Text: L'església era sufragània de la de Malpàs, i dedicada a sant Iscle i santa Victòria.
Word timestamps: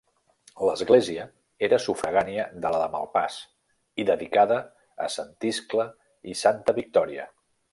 L'església 0.67 1.25
era 1.67 1.79
sufragània 1.83 2.47
de 2.65 2.71
la 2.75 2.79
de 2.83 2.87
Malpàs, 2.95 3.37
i 4.05 4.09
dedicada 4.11 4.59
a 5.09 5.11
sant 5.17 5.31
Iscle 5.51 5.89
i 6.33 6.39
santa 6.45 6.77
Victòria. 6.81 7.29